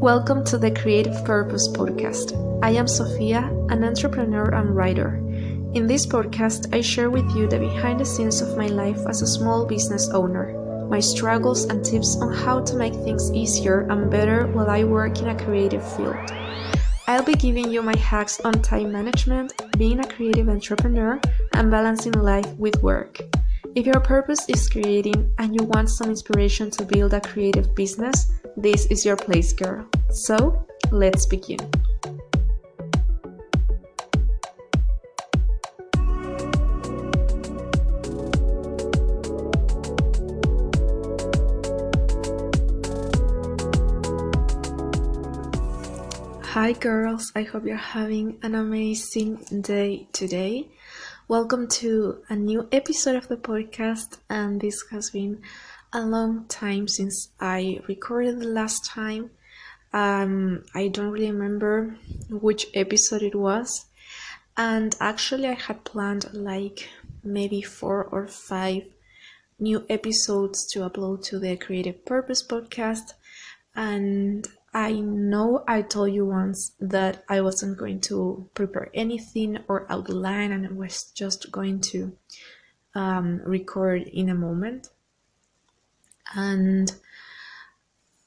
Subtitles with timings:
[0.00, 2.32] Welcome to the Creative Purpose Podcast.
[2.64, 5.16] I am Sofia, an entrepreneur and writer.
[5.74, 9.20] In this podcast, I share with you the behind the scenes of my life as
[9.20, 10.56] a small business owner,
[10.88, 15.20] my struggles and tips on how to make things easier and better while I work
[15.20, 16.16] in a creative field.
[17.06, 21.20] I'll be giving you my hacks on time management, being a creative entrepreneur,
[21.52, 23.20] and balancing life with work.
[23.74, 28.32] If your purpose is creating and you want some inspiration to build a creative business,
[28.56, 29.86] this is your place, girl.
[30.10, 31.58] So, let's begin.
[46.42, 47.32] Hi, girls.
[47.34, 50.68] I hope you're having an amazing day today.
[51.28, 55.42] Welcome to a new episode of the podcast, and this has been
[55.92, 59.30] a long time since I recorded the last time.
[59.92, 61.96] Um, I don't really remember
[62.28, 63.86] which episode it was,
[64.56, 66.88] and actually, I had planned like
[67.24, 68.84] maybe four or five
[69.58, 73.14] new episodes to upload to the Creative Purpose podcast,
[73.74, 79.90] and I know I told you once that I wasn't going to prepare anything or
[79.90, 82.16] outline and I was just going to
[82.94, 84.88] um, record in a moment.
[86.34, 86.92] And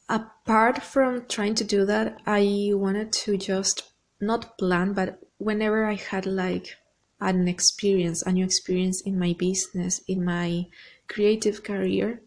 [0.10, 3.84] apart from trying to do that, I wanted to just
[4.20, 6.78] not plan, but whenever I had like
[7.20, 10.68] an experience, a new experience in my business, in my
[11.08, 12.22] creative career,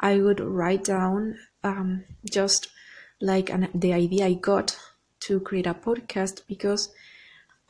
[0.00, 2.68] I would write down um, just
[3.20, 4.78] like an, the idea I got
[5.20, 6.92] to create a podcast because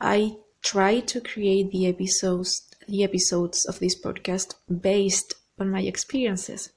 [0.01, 6.71] I try to create the episodes the episodes of this podcast based on my experiences.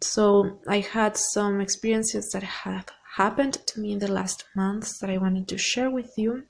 [0.00, 5.10] So I had some experiences that have happened to me in the last months that
[5.10, 6.44] I wanted to share with you.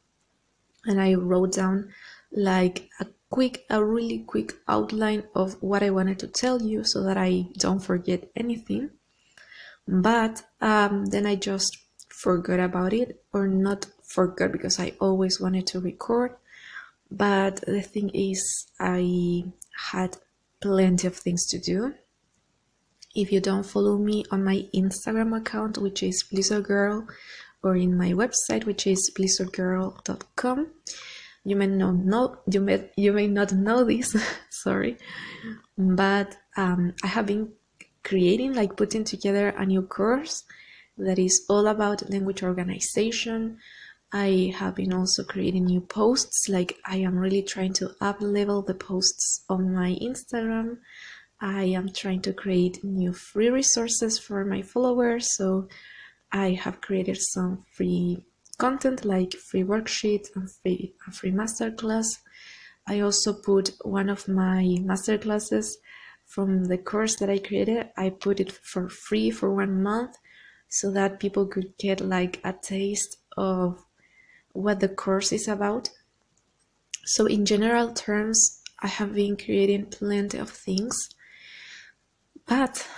[0.84, 1.92] And I wrote down
[2.30, 7.02] like a quick a really quick outline of what I wanted to tell you so
[7.04, 8.90] that I don't forget anything.
[9.86, 11.76] But um, then I just
[12.08, 16.36] forgot about it or not forgot because I always wanted to record.
[17.10, 19.44] But the thing is I
[19.90, 20.18] had
[20.60, 21.94] plenty of things to do
[23.14, 27.06] if you don't follow me on my Instagram account which is blissogirl
[27.62, 30.66] or in my website which is blissogirl.com
[31.44, 34.16] you may not know you may you may not know this
[34.50, 34.96] sorry
[35.76, 37.52] but um, I have been
[38.02, 40.44] creating, like putting together a new course
[40.96, 43.58] that is all about language organization.
[44.12, 48.62] I have been also creating new posts, like I am really trying to up level
[48.62, 50.78] the posts on my Instagram.
[51.40, 55.68] I am trying to create new free resources for my followers, so
[56.32, 58.24] I have created some free
[58.58, 62.18] content like free worksheets and free, a free masterclass.
[62.86, 65.76] I also put one of my masterclasses
[66.28, 70.18] from the course that I created, I put it for free for one month
[70.68, 73.84] so that people could get like a taste of
[74.52, 75.90] what the course is about.
[77.06, 81.08] So, in general terms, I have been creating plenty of things,
[82.48, 82.88] but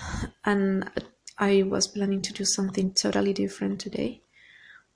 [0.45, 0.91] and
[1.39, 4.23] I was planning to do something totally different today,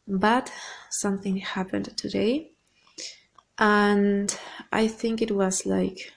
[0.07, 0.53] but
[0.91, 2.53] something happened today,
[3.59, 4.37] and
[4.73, 6.13] I think it was like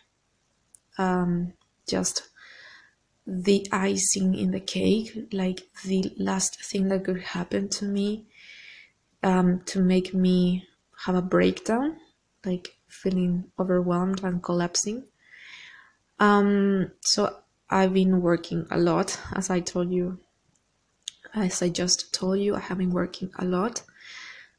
[0.97, 1.53] um,
[1.87, 2.29] just
[3.25, 8.25] the icing in the cake, like the last thing that could happen to me
[9.23, 10.65] um, to make me
[11.05, 11.97] have a breakdown,
[12.45, 15.03] like feeling overwhelmed and collapsing.
[16.19, 17.35] Um, so
[17.69, 20.19] I've been working a lot, as I told you,
[21.33, 23.83] as I just told you, I have been working a lot.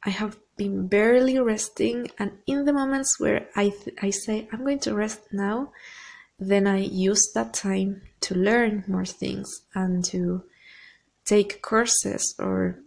[0.04, 4.60] I have been barely resting, and in the moments where I, th- I say I'm
[4.60, 5.72] going to rest now,
[6.38, 10.44] then I use that time to learn more things and to
[11.24, 12.78] take courses or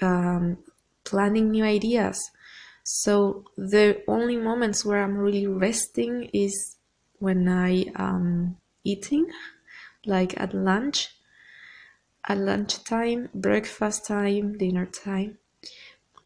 [0.00, 0.58] um,
[1.04, 2.18] planning new ideas.
[2.84, 6.76] So the only moments where I'm really resting is
[7.18, 9.26] when I am eating,
[10.06, 11.10] like at lunch,
[12.28, 15.38] at lunchtime, breakfast time, dinner time,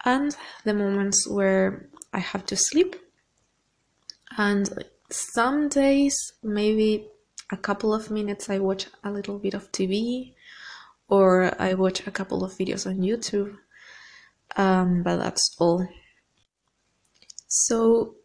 [0.04, 2.96] and the moments where I have to sleep.
[4.36, 4.68] And
[5.10, 7.08] some days, maybe
[7.50, 10.34] a couple of minutes, I watch a little bit of TV
[11.08, 13.56] or I watch a couple of videos on YouTube,
[14.56, 15.86] um, but that's all.
[17.46, 18.16] So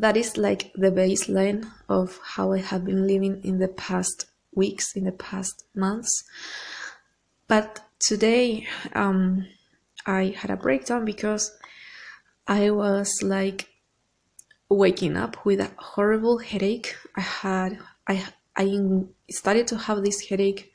[0.00, 4.94] that is like the baseline of how I have been living in the past weeks,
[4.94, 6.24] in the past months.
[7.48, 9.46] But today um,
[10.06, 11.56] I had a breakdown because
[12.46, 13.68] I was like
[14.68, 16.96] waking up with a horrible headache.
[17.16, 18.26] I had I
[18.56, 18.78] I
[19.30, 20.72] started to have this headache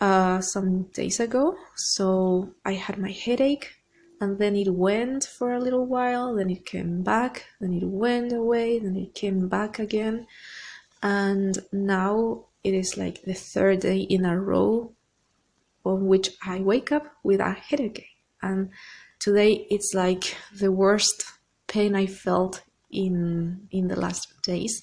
[0.00, 1.56] uh, some days ago.
[1.74, 3.76] So I had my headache,
[4.20, 6.34] and then it went for a little while.
[6.34, 7.46] Then it came back.
[7.60, 8.78] Then it went away.
[8.78, 10.26] Then it came back again,
[11.02, 14.92] and now it is like the third day in a row
[15.84, 18.04] on which I wake up with a headache.
[18.42, 18.70] And
[19.18, 21.24] today it's like the worst
[21.68, 24.82] pain I felt in in the last days.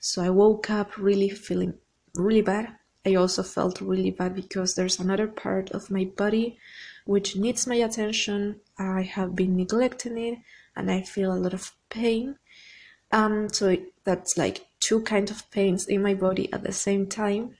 [0.00, 1.74] So I woke up really feeling
[2.16, 2.74] really bad.
[3.06, 6.58] I also felt really bad because there's another part of my body
[7.04, 8.60] which needs my attention.
[8.78, 10.38] I have been neglecting it
[10.76, 12.36] and I feel a lot of pain.
[13.10, 17.56] Um, so that's like two kinds of pains in my body at the same time.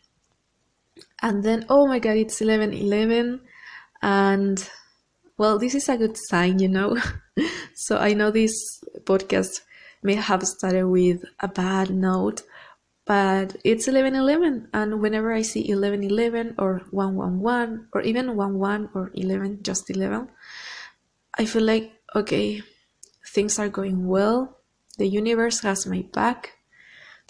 [1.20, 3.40] And then, oh my god, it's 11 11.
[4.02, 4.68] And
[5.36, 6.96] well, this is a good sign, you know.
[7.74, 9.60] so I know this podcast
[10.02, 12.42] may have started with a bad note,
[13.04, 19.62] but it's 1111 and whenever i see 1111 or 111 or even 11 or 11
[19.62, 20.28] just 11
[21.38, 22.62] i feel like okay
[23.32, 24.58] things are going well.
[24.98, 26.58] The universe has my back.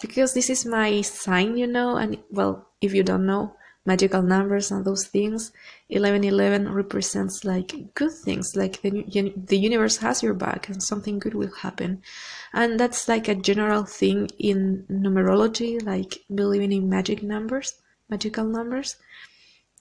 [0.01, 3.55] Because this is my sign you know and well if you don't know
[3.85, 5.51] magical numbers and those things.
[5.89, 11.33] 1111 represents like good things like the, the universe has your back and something good
[11.33, 12.01] will happen.
[12.53, 17.73] And that's like a general thing in numerology like believing in magic numbers
[18.09, 18.95] magical numbers.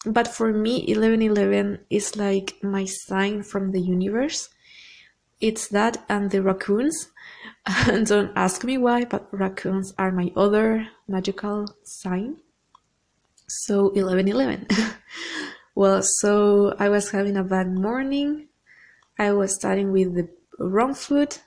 [0.04, 4.48] But for me 1111 is like my sign from the universe.
[5.40, 7.10] It's that and the raccoons.
[7.66, 12.38] And don't ask me why but raccoons are my other magical sign
[13.60, 14.66] so 11 11
[15.74, 18.48] well so i was having a bad morning.
[19.18, 20.28] I was starting with the
[20.58, 21.42] wrong foot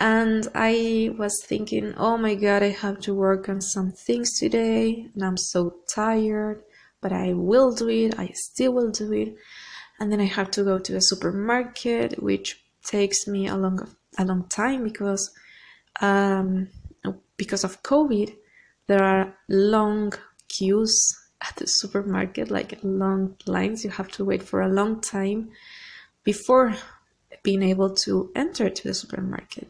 [0.00, 5.06] and i was thinking oh my god i have to work on some things today
[5.14, 6.62] and i'm so tired
[7.00, 8.18] but i will do it.
[8.18, 9.36] I still will do it.
[9.98, 13.78] And then i have to go to the supermarket which takes me a long
[14.18, 15.30] a long time because
[16.00, 16.68] um,
[17.36, 18.34] because of covid
[18.88, 20.12] there are long
[20.56, 23.84] queues at the supermarket, like long lines.
[23.84, 25.50] You have to wait for a long time
[26.24, 26.74] before
[27.42, 29.68] being able to enter to the supermarket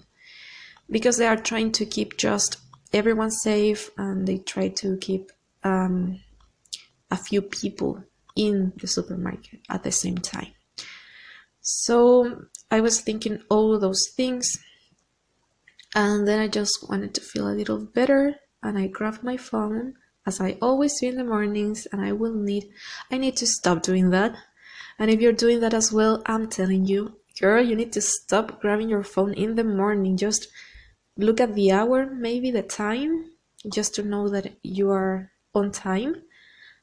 [0.91, 2.59] because they are trying to keep just
[2.93, 5.31] everyone safe and they try to keep
[5.65, 6.21] um,
[7.11, 8.05] a few people
[8.37, 10.53] in the supermarket at the same time.
[11.61, 14.51] So I was thinking all those things
[15.95, 19.95] and then I just wanted to feel a little better and I grabbed my phone
[20.27, 22.71] as I always do in the mornings and I will need
[23.11, 24.37] I need to stop doing that.
[24.99, 28.61] And if you're doing that as well, I'm telling you, girl, you need to stop
[28.61, 30.17] grabbing your phone in the morning.
[30.17, 30.49] Just
[31.17, 33.33] look at the hour, maybe the time,
[33.71, 36.23] just to know that you are on time.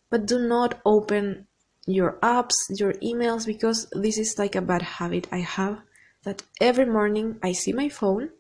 [0.09, 1.47] But do not open
[1.85, 5.80] your apps, your emails, because this is like a bad habit I have
[6.24, 8.31] that every morning I see my phone.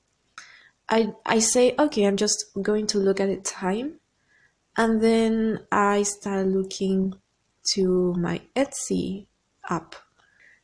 [0.89, 3.98] I, I say, okay, I'm just going to look at the time
[4.77, 7.13] and then I started looking
[7.73, 9.27] to my Etsy
[9.69, 9.95] app.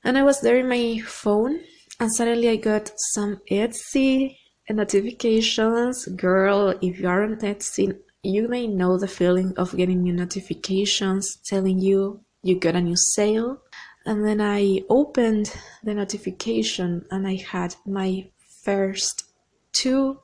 [0.03, 1.61] And I was there in my phone,
[1.99, 4.37] and suddenly I got some Etsy
[4.69, 6.05] notifications.
[6.15, 11.37] Girl, if you are on Etsy, you may know the feeling of getting new notifications
[11.45, 13.61] telling you you got a new sale.
[14.05, 18.29] And then I opened the notification and I had my
[18.63, 19.25] first
[19.73, 20.19] two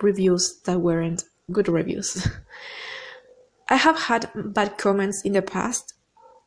[0.00, 2.28] reviews that weren't good reviews.
[3.68, 5.94] I have had bad comments in the past.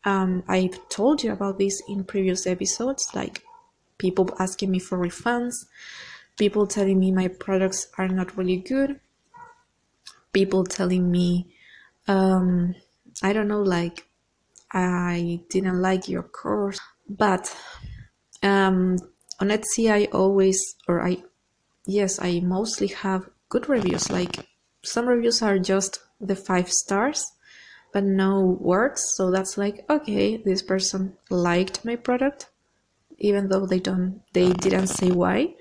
[0.06, 3.44] Um, I've told you about this in previous episodes, like
[3.98, 5.66] people asking me for refunds,
[6.38, 9.00] people telling me my products are not really good,
[10.32, 11.48] people telling me,
[12.08, 12.76] um,
[13.24, 14.08] I don't know, like
[14.72, 17.56] I didn't like your course, but
[18.44, 18.98] um,
[19.40, 21.24] on Etsy I always, or I,
[21.86, 24.12] yes, I mostly have good reviews.
[24.12, 24.48] Like
[24.84, 27.26] some reviews are just the five stars
[27.94, 29.02] but no words.
[29.16, 32.50] So that's like okay this person liked my product
[33.18, 35.56] even though they don't they didn't say why.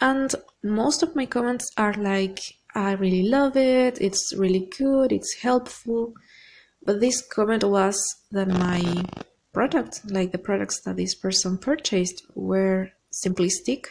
[0.00, 2.38] And most of my comments are like
[2.76, 6.14] i really love it it's really good it's helpful.
[6.84, 7.98] But this comment was
[8.30, 9.04] that my
[9.52, 13.86] product like the products that this person purchased were simplistic.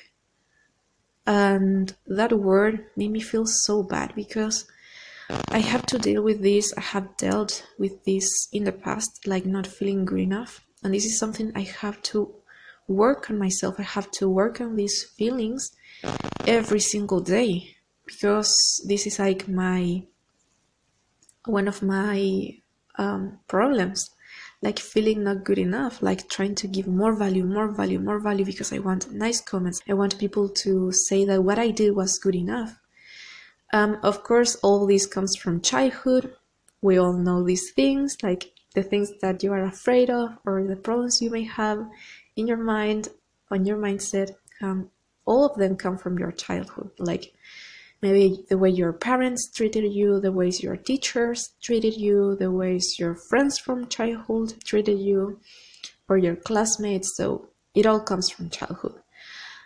[1.25, 4.65] And that word made me feel so bad because
[5.49, 6.73] I have to deal with this.
[6.77, 10.61] I have dealt with this in the past, like not feeling good enough.
[10.83, 12.33] And this is something I have to
[12.87, 13.75] work on myself.
[13.79, 15.71] I have to work on these feelings
[16.45, 17.75] every single day
[18.05, 20.03] because this is like my
[21.45, 22.49] one of my
[22.97, 24.09] um, problems
[24.61, 28.45] like feeling not good enough like trying to give more value more value more value
[28.45, 32.17] because i want nice comments i want people to say that what i did was
[32.17, 32.79] good enough
[33.73, 36.33] um, of course all this comes from childhood
[36.81, 40.75] we all know these things like the things that you are afraid of or the
[40.75, 41.79] problems you may have
[42.35, 43.09] in your mind
[43.51, 44.89] on your mindset um,
[45.25, 47.33] all of them come from your childhood like
[48.03, 52.99] maybe the way your parents treated you, the ways your teachers treated you, the ways
[52.99, 55.39] your friends from childhood treated you,
[56.09, 57.15] or your classmates.
[57.15, 59.01] So it all comes from childhood.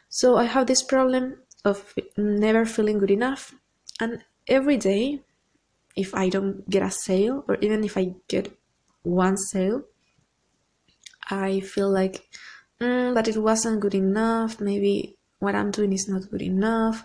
[0.10, 3.56] So I have this problem of never feeling good enough.
[4.00, 5.22] And every day,
[5.96, 8.56] if I don't get a sale, or even if I get
[9.04, 9.84] one sale,
[11.30, 12.28] I feel like
[12.80, 14.62] mm, that it wasn't good enough.
[14.62, 17.04] Maybe what I'm doing is not good enough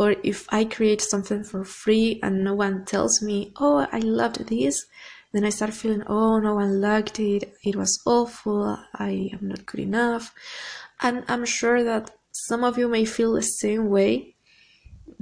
[0.00, 4.48] or if I create something for free and no one tells me, oh, I loved
[4.48, 4.86] this,
[5.32, 9.66] then I start feeling, oh, no one liked it, it was awful, I am not
[9.66, 10.32] good enough.
[11.02, 14.36] And I'm sure that some of you may feel the same way.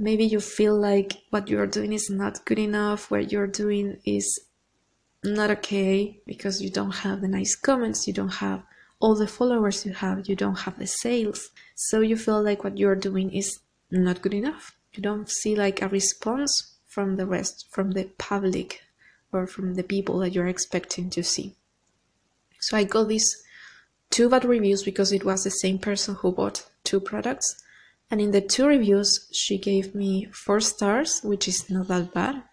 [0.01, 4.39] Maybe you feel like what you're doing is not good enough, what you're doing is
[5.25, 8.63] not okay because you don't have the nice comments, you don't have
[9.01, 11.49] all the followers you have, you don't have the sales.
[11.75, 13.59] So you feel like what you're doing is
[13.91, 14.77] not good enough.
[14.93, 18.81] You don't see like a response from the rest, from the public
[19.33, 21.55] or from the people that you're expecting to see.
[22.61, 23.29] So I got these
[24.09, 27.63] two bad reviews because it was the same person who bought two products.
[28.11, 32.43] And in the two reviews, she gave me four stars, which is not that bad.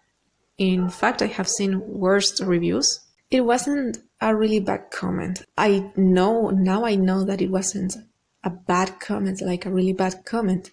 [0.57, 2.99] In fact, I have seen worse reviews.
[3.29, 5.43] It wasn't a really bad comment.
[5.57, 7.95] I know, now I know that it wasn't
[8.43, 10.71] a bad comment, like a really bad comment.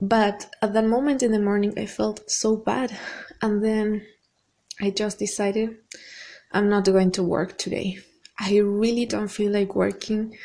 [0.00, 2.96] But at that moment in the morning, I felt so bad.
[3.42, 4.06] And then
[4.80, 5.76] I just decided
[6.52, 7.98] I'm not going to work today.
[8.38, 10.36] I really don't feel like working.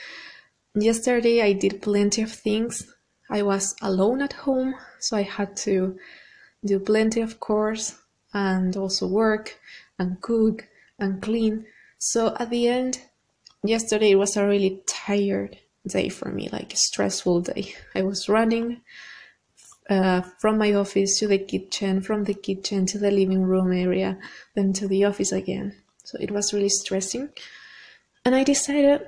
[0.76, 2.93] Yesterday, I did plenty of things.
[3.34, 5.98] I was alone at home, so I had to
[6.64, 8.00] do plenty of chores
[8.32, 9.60] and also work
[9.98, 10.68] and cook
[11.00, 11.66] and clean.
[11.98, 13.02] So at the end,
[13.64, 17.74] yesterday was a really tired day for me, like a stressful day.
[17.96, 18.82] I was running
[19.90, 24.20] uh, from my office to the kitchen, from the kitchen to the living room area,
[24.54, 25.76] then to the office again.
[26.04, 27.30] So it was really stressing.
[28.26, 29.08] And I decided,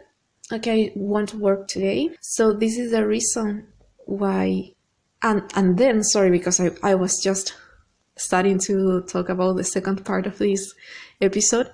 [0.51, 2.09] okay, I want to work today.
[2.21, 3.67] So this is the reason
[4.05, 4.73] why.
[5.21, 7.55] And, and then, sorry, because I, I was just
[8.17, 10.73] starting to talk about the second part of this
[11.21, 11.71] episode.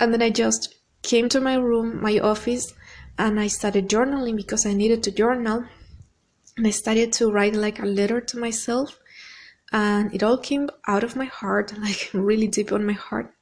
[0.00, 2.72] And then I just came to my room, my office,
[3.18, 5.64] and I started journaling because I needed to journal
[6.56, 8.98] and I started to write like a letter to myself
[9.72, 13.32] and it all came out of my heart like really deep on my heart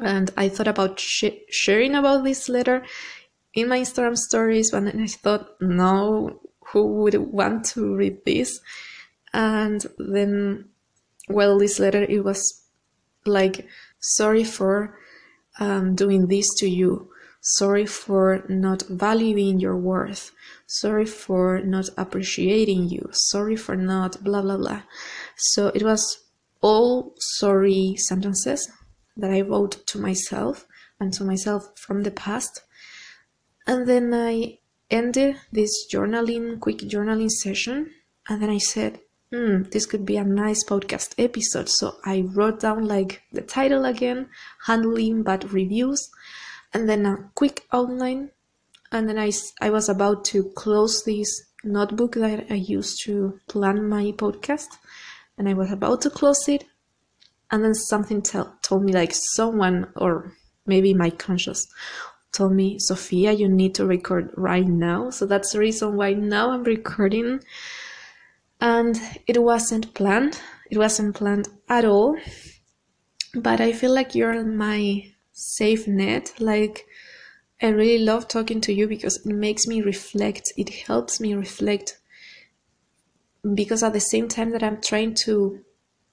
[0.00, 2.84] and I thought about sh- sharing about this letter
[3.54, 6.40] in my Instagram stories but then I thought no
[6.72, 8.60] who would want to read this
[9.32, 10.64] and then
[11.28, 12.64] well this letter it was
[13.26, 13.66] like
[14.00, 14.98] sorry for
[15.60, 17.10] um, doing this to you
[17.40, 20.32] sorry for not valuing your worth
[20.68, 24.82] sorry for not appreciating you, sorry for not blah blah blah.
[25.36, 26.24] So it was
[26.60, 28.70] all sorry sentences
[29.16, 30.66] that I wrote to myself
[31.00, 32.62] and to myself from the past.
[33.66, 34.57] And then I
[34.90, 37.90] ended this journaling, quick journaling session,
[38.28, 39.00] and then I said,
[39.32, 41.68] hmm, this could be a nice podcast episode.
[41.68, 44.28] So I wrote down like the title again,
[44.66, 46.10] handling bad reviews,
[46.72, 48.30] and then a quick outline
[48.90, 49.30] and then I,
[49.60, 54.68] I was about to close this notebook that I used to plan my podcast
[55.36, 56.64] and I was about to close it
[57.50, 60.32] and then something tell, told me like someone or
[60.66, 61.66] maybe my conscious
[62.32, 66.50] told me Sophia you need to record right now so that's the reason why now
[66.50, 67.40] I'm recording
[68.60, 72.16] and it wasn't planned it wasn't planned at all
[73.34, 76.86] but I feel like you're my safe net like
[77.60, 80.52] I really love talking to you because it makes me reflect.
[80.56, 81.98] It helps me reflect.
[83.54, 85.64] Because at the same time that I'm trying to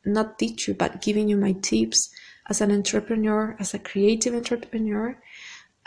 [0.05, 2.09] not teach you, but giving you my tips
[2.49, 5.19] as an entrepreneur, as a creative entrepreneur,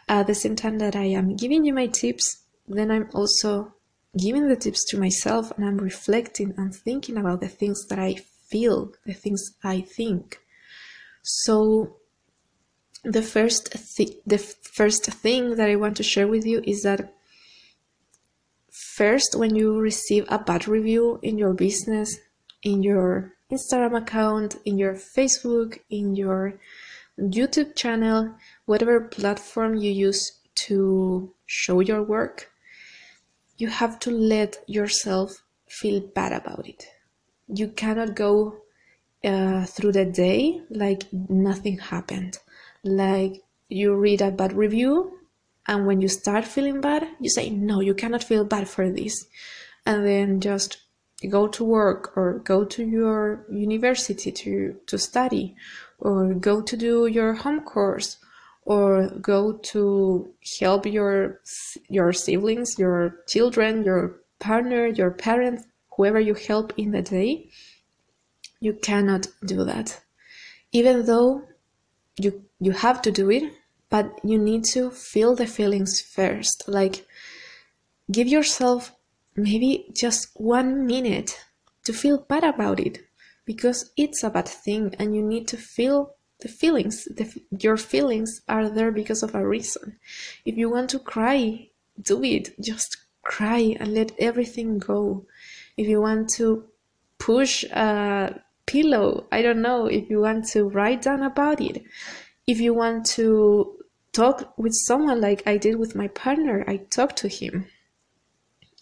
[0.08, 3.74] at the same time that I am giving you my tips, then I'm also
[4.16, 8.16] giving the tips to myself and I'm reflecting and thinking about the things that I
[8.50, 10.38] feel, the things I think.
[11.22, 11.96] So
[13.04, 17.14] the first th- the first thing that I want to share with you is that
[18.96, 22.16] first when you receive a bad review in your business,
[22.62, 26.58] in your Instagram account, in your Facebook, in your
[27.18, 28.34] YouTube channel,
[28.66, 32.50] whatever platform you use to show your work,
[33.56, 36.86] you have to let yourself feel bad about it.
[37.48, 38.62] You cannot go
[39.24, 42.38] uh, through the day like nothing happened.
[42.84, 45.18] Like you read a bad review,
[45.66, 49.26] and when you start feeling bad, you say, No, you cannot feel bad for this.
[49.84, 50.78] And then just
[51.26, 55.56] go to work or go to your university to, to study
[55.98, 58.18] or go to do your home course
[58.62, 61.40] or go to help your
[61.88, 65.64] your siblings, your children, your partner, your parents,
[65.96, 67.48] whoever you help in the day,
[68.60, 70.00] you cannot do that.
[70.70, 71.44] Even though
[72.18, 73.52] you you have to do it,
[73.88, 76.64] but you need to feel the feelings first.
[76.68, 77.06] Like
[78.12, 78.92] give yourself
[79.38, 81.38] maybe just one minute
[81.84, 82.98] to feel bad about it
[83.44, 87.26] because it's a bad thing and you need to feel the feelings the,
[87.58, 89.98] your feelings are there because of a reason.
[90.44, 91.68] If you want to cry
[92.00, 92.60] do it.
[92.60, 95.26] Just cry and let everything go.
[95.76, 96.64] If you want to
[97.18, 101.82] push a pillow i don't know if you want to write down about it.
[102.46, 103.74] If you want to
[104.12, 107.66] talk with someone like i did with my partner i talked to him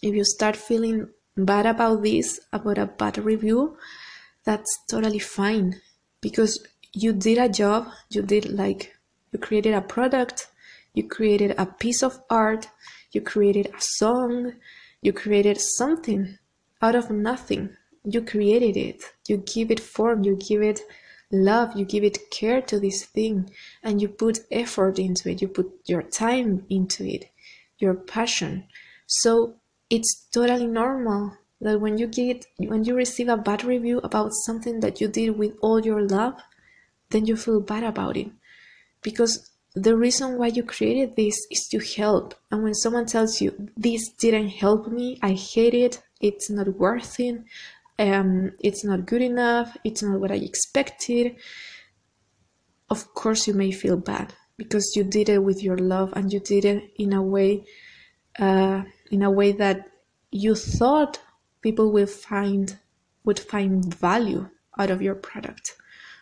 [0.01, 3.77] if you start feeling bad about this about a bad review
[4.43, 5.81] that's totally fine
[6.21, 8.95] because you did a job, you did like,
[9.31, 10.47] you created a product,
[10.93, 12.67] you created a piece of art,
[13.11, 14.53] you created a song,
[15.01, 16.37] you created something
[16.81, 17.69] out of nothing.
[18.03, 20.79] You created it, you give it form, you give it
[21.29, 23.51] love, you give it care to this thing,
[23.83, 27.25] and you put effort into it, you put your time into it,
[27.79, 28.65] your passion.
[29.07, 29.55] So
[29.89, 34.79] it's totally normal that when you get when you receive a bad review about something
[34.79, 36.35] that you did with all your love
[37.09, 38.29] then you feel bad about it.
[39.01, 42.33] Because the reason why you created this is to help.
[42.51, 47.19] And when someone tells you this didn't help me i hate it it's not worth
[47.19, 47.43] it
[47.99, 51.35] um, it's not good enough it's not what i expected
[52.89, 56.39] of course you may feel bad because you did it with your love and you
[56.39, 57.63] did it in a way
[58.39, 59.89] uh, in a way that
[60.31, 61.19] you thought
[61.61, 62.77] people will find
[63.23, 65.75] would find value out of your product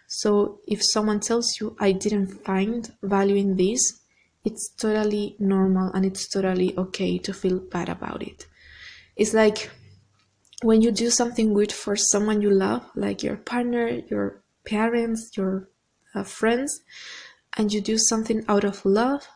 [0.07, 4.01] so if someone tells you, I didn't find value in this,
[4.43, 8.45] it's totally normal and it's totally okay to feel bad about it.
[9.15, 9.71] It's like
[10.61, 15.69] when you do something good for someone you love, like your partner, your parents, your
[16.13, 16.81] uh, friends,
[17.57, 19.27] and you do something out of love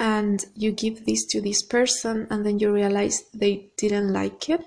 [0.00, 4.64] and you give this to this person and then you realize they didn't like it,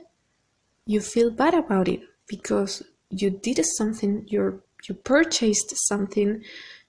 [0.86, 6.43] you feel bad about it because you did something your you purchased something,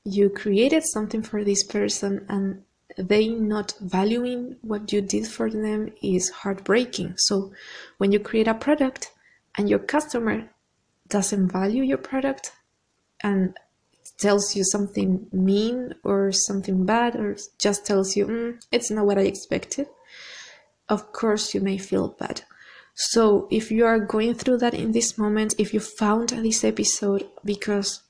[0.04, 2.62] you created something for this person, and
[2.98, 7.14] they not valuing what you did for them is heartbreaking.
[7.16, 7.52] So
[7.98, 9.12] when you create a product
[9.56, 10.50] and your customer
[11.08, 12.52] doesn't value your product
[13.22, 13.56] and
[14.18, 19.18] tells you something mean or something bad or just tells you mm, it's not what
[19.18, 19.88] I expected,
[20.88, 22.42] of course you may feel bad.
[22.94, 27.28] So if you are going through that in this moment, if you found this episode
[27.44, 28.02] because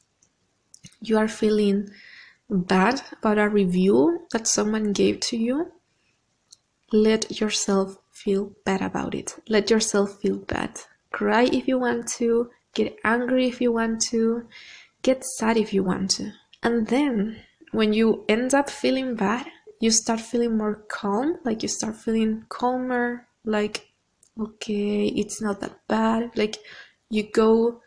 [1.01, 1.89] you are feeling
[2.51, 5.73] bad about a review that someone gave to you,
[6.93, 9.37] let yourself feel bad about it.
[9.49, 10.81] Let yourself feel bad.
[11.13, 14.47] Cry if you want to, get angry if you want to,
[15.05, 16.33] get sad if you want to.
[16.65, 17.37] And then
[17.71, 19.47] when you end up feeling bad,
[19.81, 23.95] you start feeling more calm, like you start feeling calmer, like
[24.41, 26.57] okay it's not that bad like
[27.11, 27.81] you go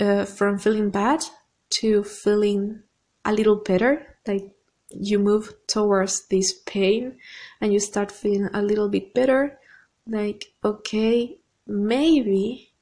[0.00, 1.22] uh, from feeling bad
[1.70, 2.82] to feeling
[3.24, 4.52] a little better like
[4.90, 7.16] you move towards this pain
[7.60, 9.58] and you start feeling a little bit better
[10.06, 12.72] like okay maybe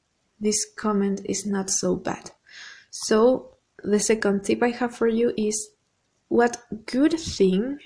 [0.41, 2.31] this comment is not so bad
[2.91, 5.71] so the second tip i have for you is
[6.29, 7.79] what good thing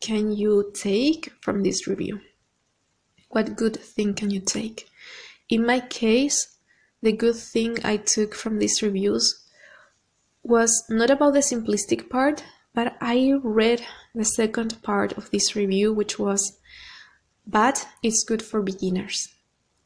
[0.00, 2.20] can you take from this review
[3.28, 4.88] what good thing can you take?
[5.48, 6.56] In my case,
[7.02, 9.44] the good thing I took from these reviews
[10.42, 12.42] was not about the simplistic part,
[12.74, 13.84] but I read
[14.14, 16.58] the second part of this review, which was,
[17.46, 19.28] but it's good for beginners.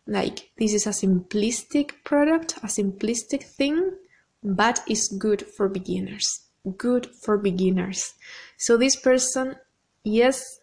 [0.05, 3.93] like this is a simplistic product, a simplistic thing,
[4.43, 6.27] but it's good for beginners.
[6.77, 8.15] Good for beginners.
[8.57, 9.57] So this person,
[10.05, 10.61] yes,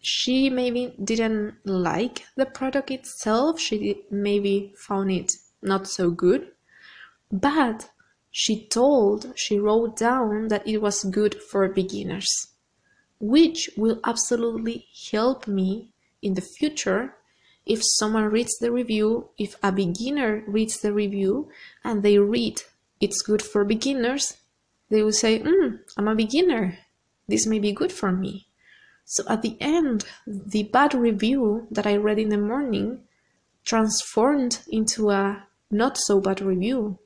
[0.00, 3.60] she maybe didn't like the product itself.
[3.60, 6.52] She maybe found it not so good,
[7.32, 7.90] but
[8.30, 12.48] she told, she wrote down that it was good for beginners,
[13.18, 15.90] which will absolutely help me
[16.22, 17.14] in the future
[17.64, 21.48] if someone reads the review, if a beginner reads the review
[21.82, 22.62] and they read
[23.00, 24.36] it's good for beginners,
[24.90, 26.78] they will say, mm, I'm a beginner.
[27.28, 28.46] This may be good for me.
[29.04, 33.02] So at the end, the bad review that I read in the morning
[33.64, 36.98] transformed into a not so bad review.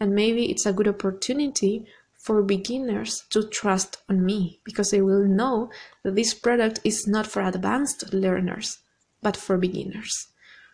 [0.00, 1.86] And maybe it's a good opportunity
[2.18, 5.70] for beginners to trust on me because they will know
[6.02, 8.78] that this product is not for advanced learners
[9.22, 10.28] but for beginners.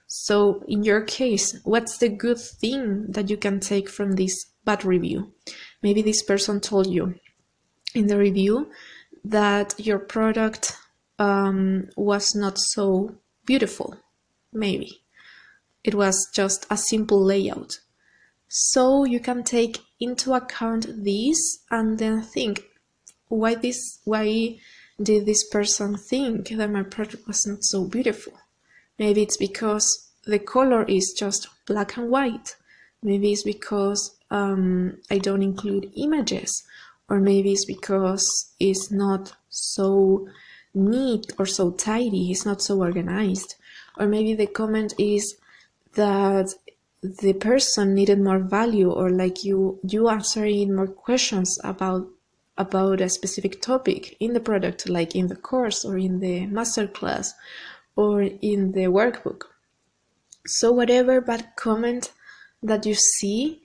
[0.06, 4.84] So, in your case, what's the good thing that you can take from this bad
[4.84, 5.32] review?
[5.82, 7.14] Maybe this person told you
[7.94, 8.70] in the review
[9.24, 10.76] that your product
[11.18, 13.14] um, was not so
[13.46, 13.96] beautiful.
[14.52, 15.02] Maybe
[15.84, 17.78] it was just a simple layout.
[18.48, 22.62] So you can take into account this and then think
[23.28, 24.58] why this why
[25.02, 28.34] did this person think that my product was not so beautiful?
[28.98, 32.56] Maybe it's because the color is just black and white.
[33.02, 36.62] Maybe it's because um, I don't include images.
[37.08, 38.24] Or maybe it's because
[38.58, 40.28] it's not so
[40.74, 43.56] neat or so tidy, it's not so organized.
[43.98, 45.36] Or maybe the comment is
[45.94, 46.48] that
[47.02, 52.08] the person needed more value or like you you answering more questions about
[52.56, 57.32] about a specific topic in the product, like in the course or in the masterclass
[57.96, 59.42] or in the workbook.
[60.46, 62.12] So whatever bad comment
[62.62, 63.62] that you see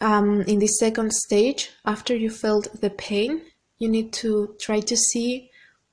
[0.00, 3.42] um, in the second stage, after you felt the pain,
[3.78, 5.50] you need to try to see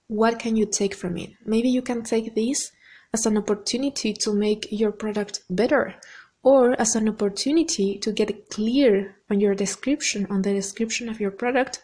[0.07, 1.31] what can you take from it.
[1.45, 2.71] Maybe you can take this
[3.13, 5.95] as an opportunity to make your product better
[6.43, 11.31] or as an opportunity to get clear on your description, on the description of your
[11.31, 11.83] product,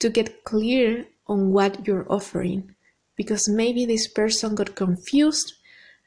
[0.00, 2.74] to get clear on what you're offering.
[3.16, 5.54] Because maybe this person got confused,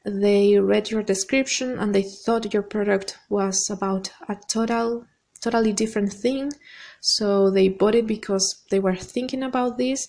[0.08, 5.06] they read your description and they thought your product was about a total,
[5.40, 6.52] totally different thing.
[7.00, 10.08] So they bought it because they were thinking about this,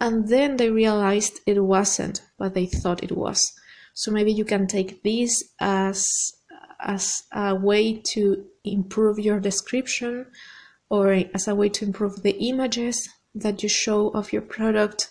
[0.00, 3.40] and then they realized it wasn't what they thought it was.
[3.94, 6.06] So maybe you can take this as
[6.82, 10.26] as a way to improve your description
[10.90, 15.08] or as a way to improve the images that you show of your product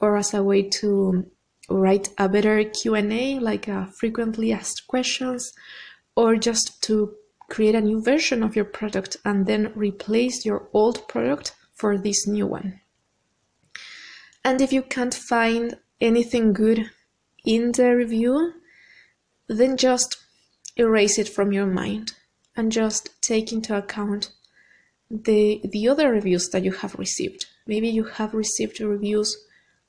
[0.00, 1.30] or as a way to
[1.70, 5.52] write a better Q&A like a frequently asked questions
[6.16, 7.14] or just to
[7.48, 12.26] create a new version of your product and then replace your old product for this
[12.26, 12.80] new one.
[14.44, 16.90] And if you can't find anything good
[17.44, 18.52] in the review,
[19.48, 20.16] then just
[20.76, 22.12] erase it from your mind
[22.56, 24.32] and just take into account
[25.10, 27.46] the the other reviews that you have received.
[27.66, 29.36] Maybe you have received reviews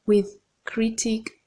[0.05, 1.40] with critic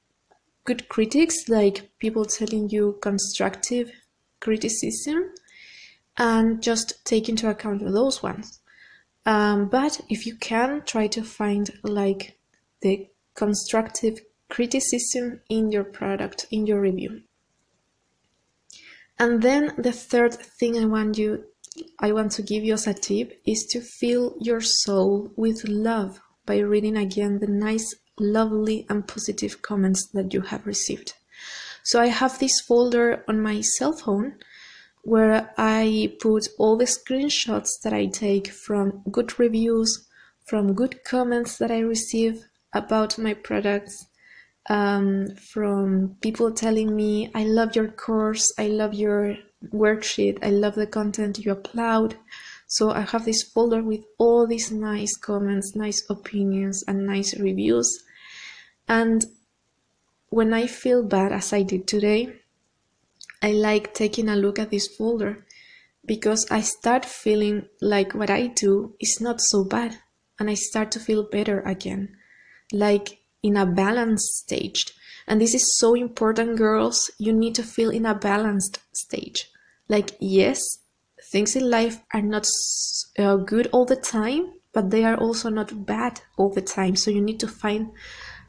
[0.65, 3.91] good critics like people telling you constructive
[4.39, 5.31] criticism
[6.17, 8.59] and just take into account those ones.
[9.25, 12.37] Um, but if you can try to find like
[12.81, 17.21] the constructive criticism in your product in your review
[19.17, 21.45] and then the third thing I want you
[21.99, 26.21] I want to give you as a tip is to fill your soul with love
[26.45, 31.13] by reading again the nice, lovely, and positive comments that you have received.
[31.83, 34.35] So I have this folder on my cell phone
[35.03, 40.07] where I put all the screenshots that I take from good reviews,
[40.45, 44.07] from good comments that I receive about my products,
[44.67, 49.37] um, from people telling me, I love your course, I love your
[49.71, 52.15] worksheet, I love the content you upload.
[52.67, 58.03] So I have this folder with all these nice comments, nice opinions, and nice reviews.
[58.87, 59.25] And
[60.29, 62.41] when I feel bad, as I did today,
[63.41, 65.45] I like taking a look at this folder
[66.05, 69.97] because I start feeling like what I do is not so bad
[70.39, 72.15] and I start to feel better again.
[72.71, 74.85] Like in a balanced stage.
[75.27, 77.11] And this is so important, girls.
[77.19, 79.51] You need to feel in a balanced stage.
[79.87, 80.59] Like, yes,
[81.31, 82.47] things in life are not
[83.19, 86.95] uh, good all the time, but they are also not bad all the time.
[86.95, 87.91] So you need to find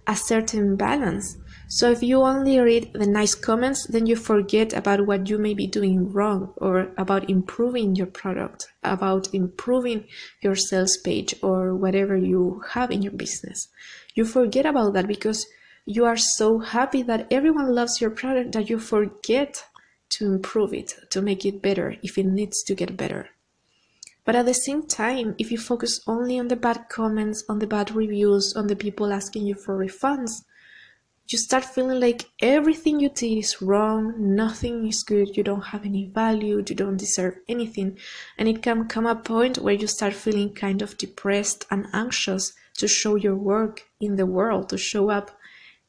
[0.07, 1.37] a certain balance.
[1.69, 5.53] So if you only read the nice comments, then you forget about what you may
[5.53, 10.07] be doing wrong or about improving your product, about improving
[10.43, 13.69] your sales page or whatever you have in your business.
[14.15, 15.45] You forget about that because
[15.87, 19.65] you are so happy that everyone loves your product that you forget
[20.09, 23.31] to improve it, to make it better if it needs to get better.
[24.27, 27.67] But at the same time, if you focus only on the bad comments, on the
[27.67, 30.43] bad reviews, on the people asking you for refunds,
[31.29, 35.85] you start feeling like everything you did is wrong, nothing is good, you don't have
[35.85, 37.99] any value, you don't deserve anything.
[38.37, 42.53] And it can come a point where you start feeling kind of depressed and anxious
[42.79, 45.31] to show your work in the world, to show up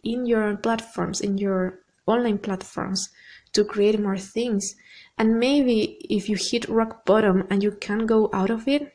[0.03, 3.09] in your platforms, in your online platforms,
[3.53, 4.75] to create more things.
[5.17, 8.93] And maybe if you hit rock bottom and you can't go out of it,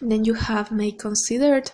[0.00, 1.70] then you have may considered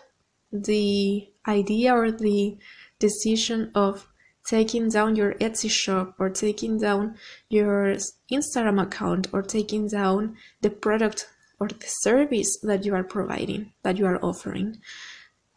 [0.52, 2.56] the idea or the
[2.98, 4.08] decision of
[4.46, 7.16] taking down your Etsy shop or taking down
[7.48, 7.96] your
[8.32, 11.28] Instagram account or taking down the product
[11.60, 14.78] or the service that you are providing, that you are offering.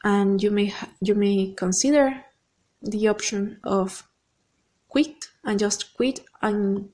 [0.03, 2.23] And you may you may consider
[2.81, 4.07] the option of
[4.91, 6.89] quit and just quit and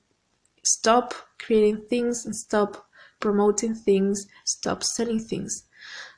[0.64, 2.86] stop creating things and stop
[3.20, 5.64] promoting things, stop selling things.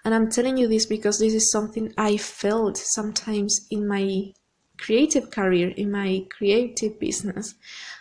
[0.05, 4.33] And I'm telling you this because this is something I felt sometimes in my
[4.79, 7.55] creative career, in my creative business.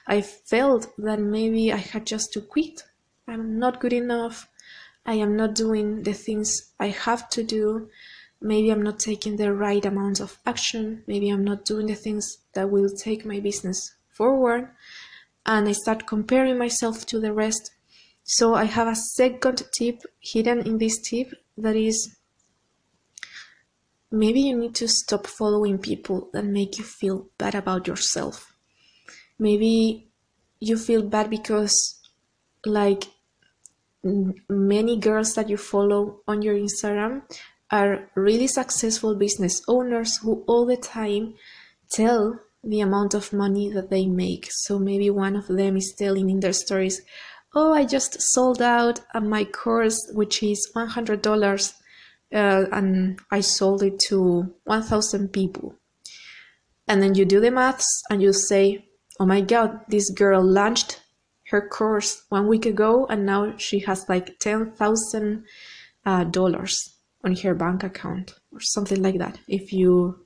[0.08, 2.84] I felt that maybe I had just to quit.
[3.28, 4.50] I'm not good enough.
[5.06, 7.90] I am not doing the things I have to do.
[8.42, 11.04] Maybe I'm not taking the right amount of action.
[11.08, 14.70] Maybe I'm not doing the things that will take my business forward
[15.46, 17.72] and I start comparing myself to the rest.
[18.24, 22.16] So I have a second tip hidden in this tip that is
[24.12, 28.54] maybe you need to stop following people that make you feel bad about yourself.
[29.38, 30.10] Maybe
[30.60, 32.00] you feel bad because
[32.66, 33.06] like
[34.04, 37.24] many girls that you follow on your Instagram
[37.72, 41.36] are really successful business owners who all the time
[41.92, 44.48] tell the amount of money that they make.
[44.52, 47.02] So maybe one of them is telling in their stories,
[47.56, 51.74] Oh, I just sold out my course, which is $100,
[52.32, 55.76] uh, and I sold it to 1,000 people.
[56.88, 58.86] And then you do the maths and you say,
[59.20, 61.02] Oh my God, this girl launched
[61.48, 65.44] her course one week ago and now she has like 10,000
[66.06, 69.40] uh, dollars on her bank account or something like that.
[69.48, 70.26] If you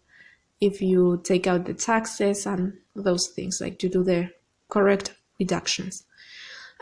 [0.62, 4.30] if you take out the taxes and those things, like you do the
[4.70, 6.06] correct reductions.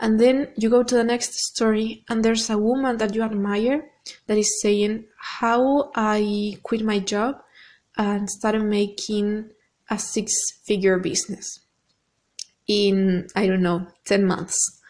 [0.00, 3.90] And then you go to the next story, and there's a woman that you admire
[4.26, 7.36] that is saying how I quit my job
[7.96, 9.50] and started making
[9.90, 10.32] a six
[10.64, 11.60] figure business
[12.66, 14.81] in, I don't know, 10 months.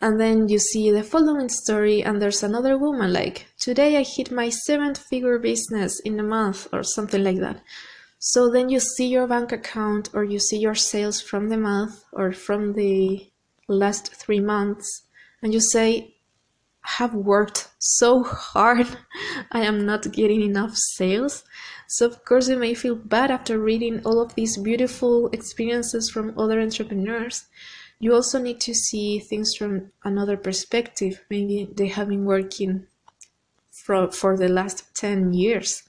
[0.00, 4.30] And then you see the following story, and there's another woman like, Today I hit
[4.30, 7.60] my seventh figure business in a month, or something like that.
[8.22, 12.04] So then you see your bank account or you see your sales from the month
[12.12, 13.30] or from the
[13.66, 15.06] last three months
[15.42, 16.16] and you say,
[16.84, 18.86] I have worked so hard,
[19.52, 21.44] I am not getting enough sales.
[21.88, 26.38] So, of course, you may feel bad after reading all of these beautiful experiences from
[26.38, 27.46] other entrepreneurs.
[28.00, 31.22] You also need to see things from another perspective.
[31.30, 32.86] Maybe they have been working
[33.70, 35.82] for, for the last 10 years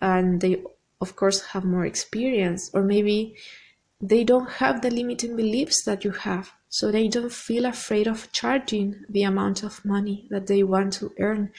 [0.00, 0.62] and they
[1.00, 3.34] of course have more experience or maybe
[4.00, 8.30] they don't have the limiting beliefs that you have so they don't feel afraid of
[8.32, 11.50] charging the amount of money that they want to earn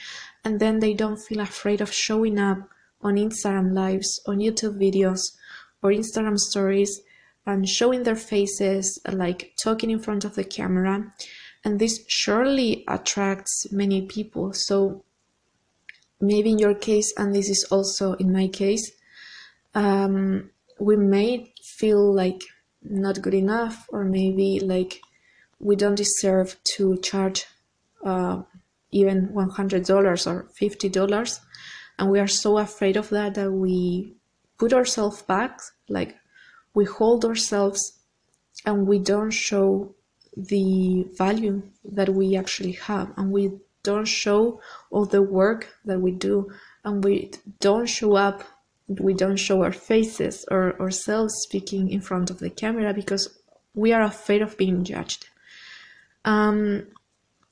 [0.44, 2.58] and then they don't feel afraid of showing up
[3.00, 5.20] on instagram lives on youtube videos
[5.82, 7.00] or instagram stories
[7.46, 11.12] and showing their faces like talking in front of the camera.
[11.64, 14.52] And this surely attracts many people.
[14.52, 15.04] So
[16.22, 18.92] maybe in your case and this is also in my case
[19.74, 22.42] um, we may feel like
[22.82, 25.00] not good enough or maybe like
[25.58, 27.44] we don't deserve to charge
[28.04, 28.40] uh,
[28.92, 31.40] even $100 or $50
[31.98, 34.14] and we are so afraid of that that we
[34.58, 36.16] put ourselves back like
[36.74, 38.00] we hold ourselves
[38.64, 39.94] and we don't show
[40.36, 46.10] the value that we actually have and we don't show all the work that we
[46.10, 46.50] do
[46.84, 47.30] and we
[47.60, 48.44] don't show up
[48.88, 53.38] we don't show our faces or ourselves speaking in front of the camera because
[53.74, 55.28] we are afraid of being judged.
[56.24, 56.86] Um,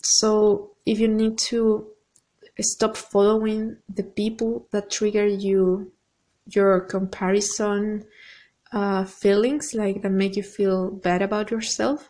[0.03, 1.87] so if you need to
[2.61, 5.93] stop following the people that trigger you,
[6.47, 8.05] your comparison,
[8.73, 12.09] uh, feelings like that make you feel bad about yourself,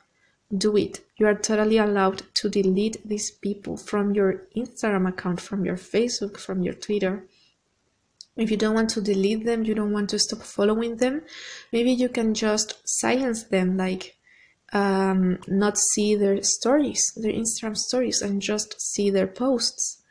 [0.57, 1.01] do it.
[1.17, 6.39] You are totally allowed to delete these people from your Instagram account, from your Facebook,
[6.39, 7.25] from your Twitter.
[8.37, 11.23] If you don't want to delete them, you don't want to stop following them,
[11.73, 14.17] maybe you can just silence them, like
[14.73, 20.03] um, not see their stories, their Instagram stories, and just see their posts.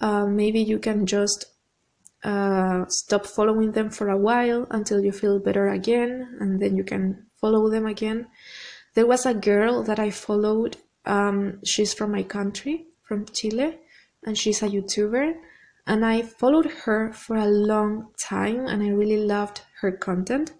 [0.00, 1.46] Uh, maybe you can just
[2.24, 6.84] uh, stop following them for a while until you feel better again, and then you
[6.84, 8.26] can follow them again.
[8.94, 10.78] There was a girl that I followed.
[11.04, 13.78] Um, she's from my country, from Chile,
[14.24, 15.34] and she's a YouTuber.
[15.86, 20.52] And I followed her for a long time, and I really loved her content.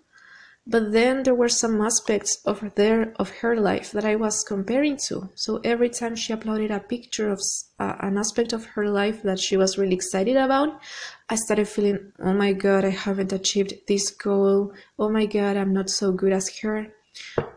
[0.66, 4.96] But then there were some aspects of there of her life that I was comparing
[5.08, 5.28] to.
[5.34, 7.40] So every time she uploaded a picture of
[7.78, 10.80] uh, an aspect of her life that she was really excited about,
[11.28, 14.72] I started feeling, oh my god, I haven't achieved this goal.
[14.98, 16.86] Oh my god, I'm not so good as her.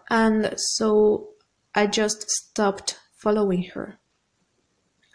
[0.09, 1.29] And so
[1.73, 3.99] I just stopped following her.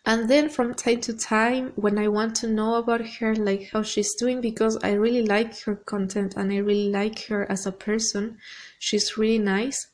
[0.05, 3.83] And then from time to time, when I want to know about her, like how
[3.83, 7.73] she's doing, because I really like her content and I really like her as a
[7.73, 8.39] person,
[8.81, 9.87] she's really nice.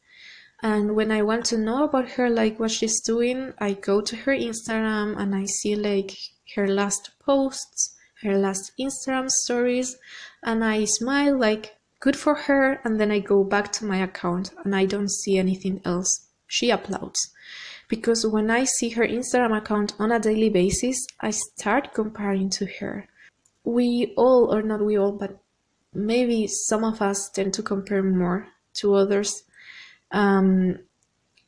[0.63, 4.17] And when I want to know about her, like what she's doing, I go to
[4.17, 6.17] her Instagram and I see like
[6.57, 9.95] her last posts, her last Instagram stories,
[10.43, 14.53] and I smile like good for her, and then I go back to my account
[14.65, 17.19] and I don't see anything else she uploads
[17.89, 22.67] because when I see her Instagram account on a daily basis, I start comparing to
[22.81, 23.09] her.
[23.65, 25.39] We all, or not we all, but
[25.93, 29.43] maybe some of us tend to compare more to others.
[30.13, 30.79] Um,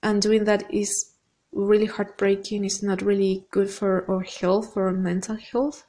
[0.02, 1.12] and doing that is
[1.52, 2.64] really heartbreaking.
[2.64, 5.84] It's not really good for our health or mental health.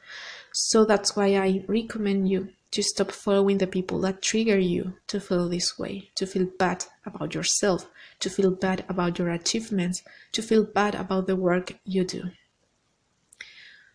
[0.52, 5.20] So that's why I recommend you to stop following the people that trigger you to
[5.20, 7.90] feel this way, to feel bad about yourself,
[8.22, 12.32] to feel bad about your achievements, to feel bad about the work you do.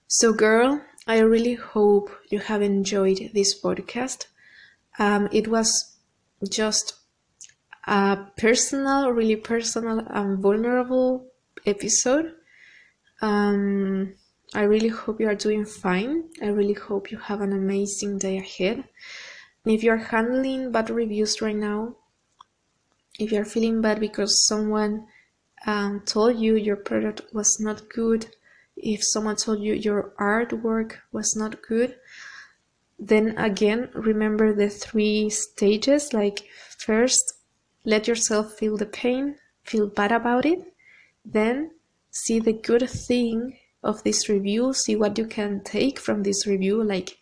[0.07, 4.27] So, girl, I really hope you have enjoyed this podcast.
[4.99, 5.97] Um, it was
[6.49, 6.95] just
[7.87, 11.29] a personal, really personal and vulnerable
[11.65, 12.33] episode.
[13.21, 14.15] Um,
[14.55, 16.29] I really hope you are doing fine.
[16.41, 18.85] I really hope you have an amazing day ahead.
[19.65, 21.97] And if you're handling bad reviews right now,
[23.19, 25.07] if you're feeling bad because someone
[25.67, 28.27] um, told you your product was not good,
[28.77, 31.97] if someone told you your artwork was not good,
[32.99, 36.13] then again, remember the three stages.
[36.13, 36.45] Like,
[36.79, 37.35] first,
[37.85, 40.61] let yourself feel the pain, feel bad about it.
[41.25, 41.71] Then,
[42.11, 46.83] see the good thing of this review, see what you can take from this review.
[46.83, 47.19] Like,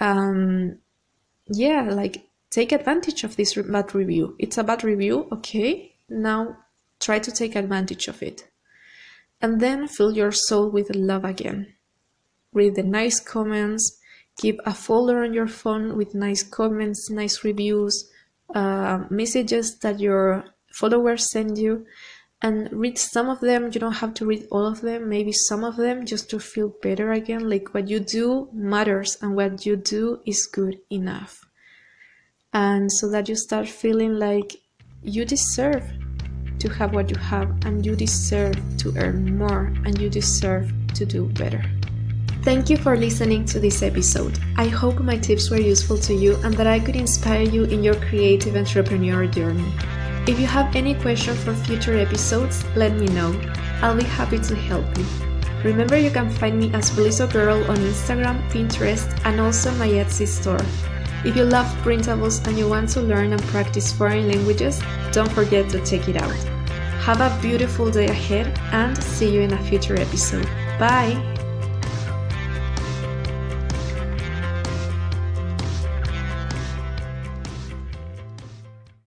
[0.00, 0.78] um,
[1.48, 2.25] yeah, like
[2.56, 4.34] take advantage of this bad review.
[4.38, 5.94] It's a bad review, okay?
[6.08, 6.56] Now
[6.98, 8.48] try to take advantage of it.
[9.42, 11.74] And then fill your soul with love again.
[12.54, 14.00] Read the nice comments,
[14.38, 18.10] keep a folder on your phone with nice comments, nice reviews,
[18.54, 21.84] uh, messages that your followers send you,
[22.40, 23.64] and read some of them.
[23.64, 26.72] You don't have to read all of them, maybe some of them just to feel
[26.80, 27.50] better again.
[27.50, 31.45] Like what you do matters and what you do is good enough
[32.56, 34.56] and so that you start feeling like
[35.02, 35.84] you deserve
[36.58, 41.04] to have what you have and you deserve to earn more and you deserve to
[41.04, 41.62] do better.
[42.42, 44.38] Thank you for listening to this episode.
[44.56, 47.84] I hope my tips were useful to you and that I could inspire you in
[47.84, 49.70] your creative entrepreneur journey.
[50.26, 53.38] If you have any questions for future episodes, let me know.
[53.82, 55.04] I'll be happy to help you.
[55.62, 60.64] Remember, you can find me as Blissogirl on Instagram, Pinterest, and also my Etsy store.
[61.24, 64.80] If you love printables and you want to learn and practice foreign languages,
[65.12, 66.36] don't forget to check it out.
[67.06, 70.46] Have a beautiful day ahead and see you in a future episode.
[70.78, 71.45] Bye!